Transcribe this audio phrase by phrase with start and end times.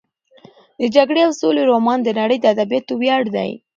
[0.79, 3.51] د جګړې او سولې رومان د نړۍ د ادبیاتو ویاړ دی.